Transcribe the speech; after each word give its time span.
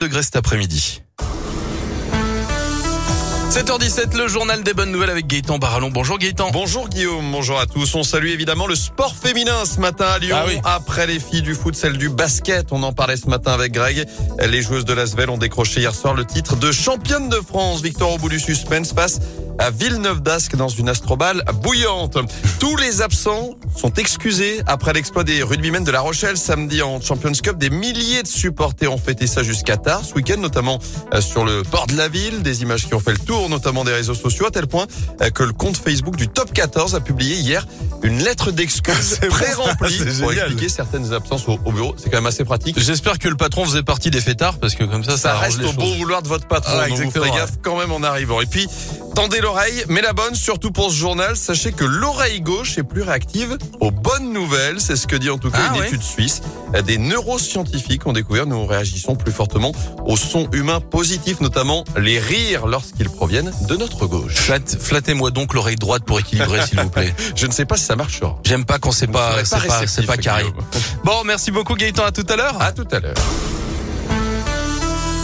degrés 0.00 0.22
cet 0.22 0.36
après-midi. 0.36 1.02
7h17, 3.50 4.16
le 4.16 4.28
journal 4.28 4.62
des 4.62 4.72
bonnes 4.72 4.92
nouvelles 4.92 5.10
avec 5.10 5.26
Gaëtan 5.26 5.58
Barallon. 5.58 5.90
Bonjour 5.90 6.18
Gaëtan. 6.18 6.50
Bonjour 6.52 6.88
Guillaume, 6.88 7.30
bonjour 7.30 7.60
à 7.60 7.66
tous. 7.66 7.94
On 7.96 8.02
salue 8.02 8.28
évidemment 8.28 8.66
le 8.66 8.76
sport 8.76 9.14
féminin 9.14 9.64
ce 9.66 9.78
matin 9.78 10.06
à 10.06 10.18
Lyon. 10.18 10.36
Ah 10.40 10.44
oui. 10.46 10.58
Après 10.64 11.06
les 11.06 11.18
filles 11.18 11.42
du 11.42 11.54
foot, 11.54 11.74
celle 11.74 11.98
du 11.98 12.08
basket. 12.08 12.68
On 12.70 12.82
en 12.82 12.94
parlait 12.94 13.16
ce 13.16 13.26
matin 13.26 13.52
avec 13.52 13.72
Greg. 13.72 14.06
Les 14.38 14.62
joueuses 14.62 14.86
de 14.86 14.94
l'Asvel 14.94 15.28
ont 15.28 15.36
décroché 15.36 15.80
hier 15.80 15.94
soir 15.94 16.14
le 16.14 16.24
titre 16.24 16.56
de 16.56 16.72
championne 16.72 17.28
de 17.28 17.36
France. 17.36 17.82
Victoire 17.82 18.12
au 18.12 18.18
bout 18.18 18.30
du 18.30 18.40
suspense 18.40 18.94
face 18.94 19.18
à 19.60 19.70
Villeneuve 19.70 20.22
d'Ascq 20.22 20.56
dans 20.56 20.68
une 20.68 20.88
astroballe 20.88 21.44
bouillante. 21.62 22.16
Tous 22.58 22.76
les 22.76 23.02
absents 23.02 23.50
sont 23.76 23.92
excusés 23.94 24.62
après 24.66 24.92
l'exploit 24.94 25.22
des 25.22 25.42
rugbymen 25.42 25.84
de 25.84 25.90
La 25.90 26.00
Rochelle 26.00 26.36
samedi 26.38 26.80
en 26.82 27.00
Champions 27.00 27.32
Cup. 27.32 27.58
Des 27.58 27.68
milliers 27.68 28.22
de 28.22 28.26
supporters 28.28 28.92
ont 28.92 28.98
fêté 28.98 29.26
ça 29.26 29.42
jusqu'à 29.42 29.76
tard 29.76 30.02
ce 30.04 30.14
week-end, 30.14 30.38
notamment 30.38 30.78
euh, 31.14 31.20
sur 31.20 31.44
le 31.44 31.62
port 31.62 31.86
de 31.86 31.96
la 31.96 32.08
ville. 32.08 32.42
Des 32.42 32.62
images 32.62 32.86
qui 32.86 32.94
ont 32.94 33.00
fait 33.00 33.12
le 33.12 33.18
tour, 33.18 33.50
notamment 33.50 33.84
des 33.84 33.92
réseaux 33.92 34.14
sociaux, 34.14 34.46
à 34.46 34.50
tel 34.50 34.66
point 34.66 34.86
euh, 35.20 35.28
que 35.30 35.42
le 35.42 35.52
compte 35.52 35.76
Facebook 35.76 36.16
du 36.16 36.28
Top 36.28 36.52
14 36.52 36.94
a 36.94 37.00
publié 37.00 37.36
hier 37.36 37.66
une 38.02 38.22
lettre 38.22 38.50
d'excuses 38.52 39.18
C'est 39.20 39.28
très 39.28 39.52
vrai, 39.52 39.68
remplie 39.68 39.98
c'est 39.98 40.04
pour 40.20 40.30
génial. 40.30 40.46
expliquer 40.46 40.68
certaines 40.70 41.12
absences 41.12 41.46
au, 41.48 41.58
au 41.66 41.72
bureau. 41.72 41.94
C'est 41.98 42.08
quand 42.08 42.16
même 42.18 42.26
assez 42.26 42.44
pratique. 42.44 42.78
J'espère 42.80 43.18
que 43.18 43.28
le 43.28 43.36
patron 43.36 43.66
faisait 43.66 43.82
partie 43.82 44.10
des 44.10 44.22
fêtards 44.22 44.58
parce 44.58 44.74
que 44.74 44.84
comme 44.84 45.04
ça, 45.04 45.12
ça, 45.12 45.34
Ça 45.34 45.38
reste 45.38 45.62
au 45.62 45.72
bon 45.74 45.94
vouloir 45.98 46.22
de 46.22 46.28
votre 46.28 46.46
patron. 46.48 46.72
Ah, 46.74 46.88
donc 46.88 46.96
vous 46.96 47.02
exactement, 47.02 47.24
ferez 47.26 47.36
gaffe 47.38 47.52
quand 47.62 47.78
même 47.78 47.92
en 47.92 48.02
arrivant. 48.02 48.40
Et 48.40 48.46
puis, 48.46 48.66
tendez 49.22 49.40
l'oreille, 49.40 49.84
mais 49.88 50.00
la 50.00 50.12
bonne, 50.12 50.34
surtout 50.34 50.70
pour 50.70 50.90
ce 50.90 50.96
journal, 50.96 51.36
sachez 51.36 51.72
que 51.72 51.84
l'oreille 51.84 52.40
gauche 52.40 52.78
est 52.78 52.82
plus 52.82 53.02
réactive 53.02 53.58
aux 53.80 53.90
bonnes 53.90 54.32
nouvelles. 54.32 54.80
C'est 54.80 54.96
ce 54.96 55.06
que 55.06 55.16
dit 55.16 55.30
en 55.30 55.38
tout 55.38 55.50
cas 55.50 55.58
Ah, 55.70 55.74
une 55.74 55.80
ouais. 55.80 55.86
étude 55.88 56.02
suisse. 56.02 56.40
Des 56.86 56.98
neuroscientifiques 56.98 58.06
ont 58.06 58.12
découvert 58.12 58.46
nous 58.46 58.64
réagissons 58.64 59.16
plus 59.16 59.32
fortement 59.32 59.72
au 60.06 60.16
son 60.16 60.48
humain 60.52 60.80
positif, 60.80 61.40
notamment 61.40 61.84
les 61.98 62.18
rires 62.18 62.66
lorsqu'ils 62.66 63.10
proviennent 63.10 63.52
de 63.68 63.76
notre 63.76 64.06
gauche. 64.06 64.34
Flatte- 64.34 64.78
Flattez-moi 64.80 65.30
donc 65.30 65.52
l'oreille 65.54 65.76
droite 65.76 66.04
pour 66.04 66.18
équilibrer, 66.20 66.64
s'il 66.66 66.80
vous 66.80 66.88
plaît. 66.90 67.14
Je 67.36 67.46
ne 67.46 67.52
sais 67.52 67.64
pas 67.66 67.76
si 67.76 67.84
ça 67.84 67.96
marchera. 67.96 68.38
J'aime 68.44 68.64
pas 68.64 68.78
quand 68.78 68.92
c'est 68.92 69.06
pas, 69.06 69.34
pas, 69.50 69.56
réceptif, 69.58 70.06
pas 70.06 70.16
carré. 70.16 70.44
Bon, 71.04 71.24
merci 71.24 71.50
beaucoup 71.50 71.74
Gaëtan. 71.74 72.04
À 72.04 72.12
tout 72.12 72.26
à 72.28 72.36
l'heure. 72.36 72.60
À 72.62 72.72
tout 72.72 72.86
à 72.92 73.00
l'heure. 73.00 73.14